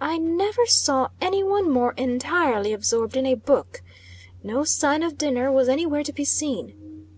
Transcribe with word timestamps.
I 0.00 0.18
never 0.18 0.66
saw 0.66 1.08
any 1.20 1.42
one 1.42 1.68
more 1.68 1.92
entirely 1.96 2.72
absorbed 2.72 3.16
in 3.16 3.26
a 3.26 3.34
book. 3.34 3.82
No 4.44 4.62
sign 4.62 5.02
of 5.02 5.18
dinner 5.18 5.50
was 5.50 5.68
any 5.68 5.84
where 5.84 6.04
to 6.04 6.12
be 6.12 6.24
seen. 6.24 7.08